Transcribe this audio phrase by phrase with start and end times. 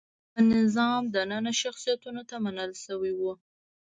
[0.31, 3.33] په نظام دننه شخصیتونو ته منل شوي وو.